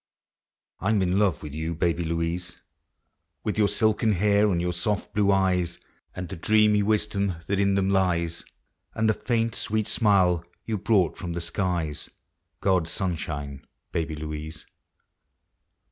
I 0.79 0.89
'm 0.89 1.03
in 1.03 1.19
love 1.19 1.43
with 1.43 1.53
you, 1.53 1.75
Baby 1.75 2.03
Louise! 2.03 2.57
With 3.43 3.57
vour 3.57 3.67
silken 3.67 4.13
hair, 4.13 4.49
and 4.51 4.59
vour 4.59 4.73
soft 4.73 5.13
blue 5.13 5.31
eves, 5.47 5.77
And 6.15 6.27
the 6.27 6.35
dreamy 6.35 6.81
wisdom 6.81 7.35
that 7.45 7.59
in 7.59 7.75
them 7.75 7.87
lies. 7.91 8.43
And 8.95 9.07
the 9.07 9.13
faint, 9.13 9.53
sweet 9.53 9.87
smile 9.87 10.43
you 10.65 10.79
brought 10.79 11.19
from 11.19 11.33
the 11.33 11.39
skies,— 11.41 12.09
God's 12.61 12.89
sunshine, 12.89 13.63
Baby 13.91 14.15
Louise. 14.15 14.65